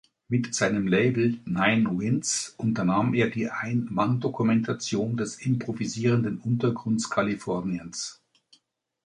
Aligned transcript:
Mit 0.29 0.55
seinem 0.55 0.87
Label 0.87 1.37
„Nine 1.45 1.95
Winds“ 1.99 2.55
unternahm 2.57 3.13
er 3.13 3.29
die 3.29 3.51
Ein-Mann-Dokumentation 3.51 5.15
des 5.15 5.35
improvisierenden 5.45 6.39
Untergrunds 6.39 7.07
Kaliforniens“. 7.11 8.19